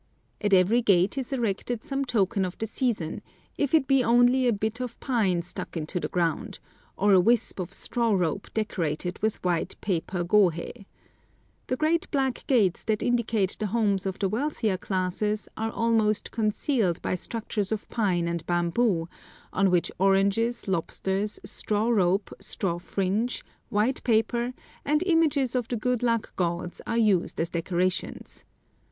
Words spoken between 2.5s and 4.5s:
the season, if it be only